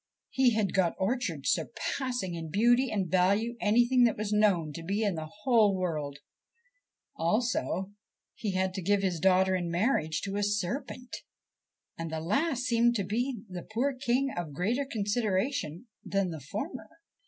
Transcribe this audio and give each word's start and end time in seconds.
He 0.31 0.55
had 0.55 0.73
got 0.73 0.95
orchards 0.97 1.51
surpassing 1.51 2.33
in 2.33 2.49
beauty 2.49 2.89
and 2.89 3.07
value 3.07 3.55
anything 3.61 4.03
that 4.05 4.17
was 4.17 4.33
known 4.33 4.73
to 4.73 4.81
be 4.81 5.03
in 5.03 5.13
the 5.13 5.29
whole 5.43 5.77
world; 5.77 6.17
also 7.15 7.91
he 8.33 8.53
had 8.53 8.73
to 8.73 8.81
give 8.81 9.03
his 9.03 9.19
daughter 9.19 9.55
in 9.55 9.69
marriage 9.69 10.21
to 10.21 10.37
a 10.37 10.41
serpent, 10.43 11.17
and 11.99 12.09
the 12.11 12.19
last 12.19 12.63
seemed 12.63 12.95
to 12.95 13.03
the 13.03 13.61
poor 13.71 13.93
King 13.93 14.33
of 14.35 14.53
greater 14.53 14.85
consideration 14.85 15.85
than 16.03 16.31
the 16.31 16.41
former. 16.41 16.89